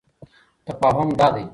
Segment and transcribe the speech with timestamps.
[0.65, 1.49] تفاهم دادی: